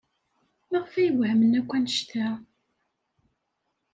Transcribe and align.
Maɣef 0.69 0.93
ay 0.95 1.09
wehmen 1.17 1.57
akk 1.59 1.71
anect-a? 1.77 2.27